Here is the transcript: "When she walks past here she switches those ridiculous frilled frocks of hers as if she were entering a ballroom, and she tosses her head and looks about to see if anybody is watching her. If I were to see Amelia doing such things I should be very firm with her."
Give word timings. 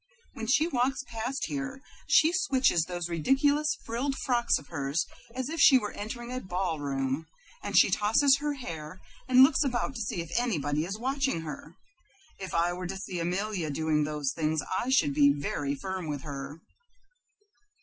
"When 0.33 0.47
she 0.47 0.65
walks 0.65 1.03
past 1.03 1.45
here 1.45 1.79
she 2.07 2.33
switches 2.33 2.85
those 2.85 3.07
ridiculous 3.07 3.77
frilled 3.85 4.15
frocks 4.25 4.57
of 4.57 4.69
hers 4.69 5.05
as 5.35 5.47
if 5.47 5.59
she 5.59 5.77
were 5.77 5.91
entering 5.91 6.31
a 6.31 6.39
ballroom, 6.41 7.27
and 7.61 7.77
she 7.77 7.91
tosses 7.91 8.37
her 8.39 8.53
head 8.53 8.93
and 9.27 9.43
looks 9.43 9.63
about 9.63 9.93
to 9.93 10.01
see 10.01 10.19
if 10.19 10.31
anybody 10.39 10.85
is 10.85 10.97
watching 10.97 11.41
her. 11.41 11.75
If 12.39 12.55
I 12.55 12.73
were 12.73 12.87
to 12.87 12.97
see 12.97 13.19
Amelia 13.19 13.69
doing 13.69 14.03
such 14.03 14.23
things 14.35 14.63
I 14.75 14.89
should 14.89 15.13
be 15.13 15.35
very 15.39 15.75
firm 15.75 16.07
with 16.09 16.23
her." 16.23 16.59